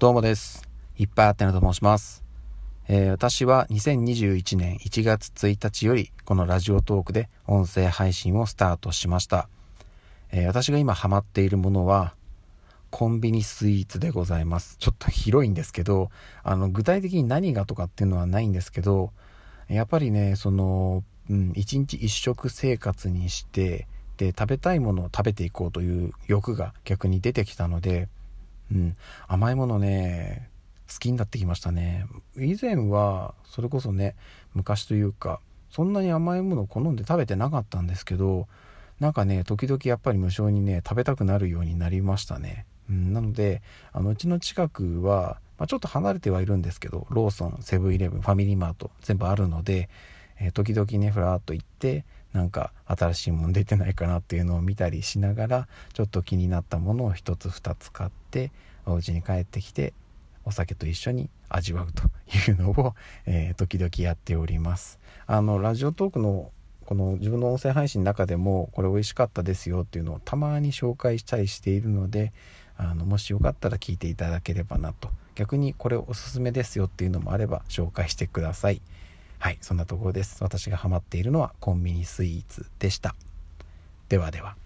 [0.00, 0.62] どうもです。
[0.96, 2.22] いっぱいあってなと申します。
[2.86, 9.48] えー、私は2021年1月1日よりこのラジオトークで音声配信をスタートしました。
[10.30, 12.14] えー、私が今ハマっているものは
[12.90, 14.76] コンビニスイーツでございます。
[14.78, 16.12] ちょっと広いんですけど、
[16.44, 19.10] あの具体的に何がとかっていうのはないんですけど、
[19.66, 28.06] やっぱりね、その、うん、一日一食生活にして、で、食べたいものを食べていこうという欲が逆に出てきたので、
[28.72, 28.96] うん、
[29.26, 30.50] 甘いものね
[30.92, 32.06] 好きになってきましたね。
[32.36, 34.16] 以前はそれこそね
[34.54, 38.48] 昔というかそんなに甘いものを好んで食べてなかったんですけど
[39.00, 43.62] なんかね時々やっぱり無性にね食べたくなるようになりましたね、うん、なので
[43.92, 49.88] あのうちの近くは、まあ、ちょっと離れてはいるんですけどローソンセブンイレブンファミリーマート全部あるので、
[50.40, 58.52] えー、時々ねふらっと行ってなんか新しいもの出てないかなっていうのを見たりしながらちょっと気になったものを1つ2つ買って
[58.86, 59.94] お家に帰ってきて
[60.44, 62.04] お酒と一緒に味わうと
[62.50, 62.94] いうのを、
[63.26, 64.98] えー、時々やっております。
[65.26, 66.50] あのラジオトークの
[66.86, 72.32] この自分の音声配信の中でもこれ美味しかったですよっていうのをたまに紹介したりしているので
[72.78, 75.10] あのもしよかったら聞いていただければなと。
[75.34, 78.80] 逆にこれおすすめですよっていうのもあれば紹介してください。
[79.40, 80.42] はいそんなところです。
[80.42, 83.14] 私がハマっているのはコンビニスイーツでした。
[84.08, 84.56] ではでは。